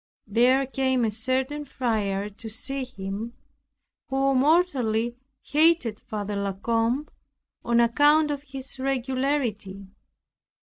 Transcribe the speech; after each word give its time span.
There 0.25 0.65
came 0.65 1.05
a 1.05 1.11
certain 1.11 1.63
friar 1.63 2.27
to 2.31 2.49
see 2.49 2.85
him, 2.85 3.33
who 4.07 4.33
mortally 4.33 5.15
hated 5.43 5.99
Father 5.99 6.35
La 6.35 6.53
Combe, 6.53 7.07
on 7.63 7.79
account 7.79 8.31
of 8.31 8.41
his 8.41 8.79
regularity. 8.79 9.85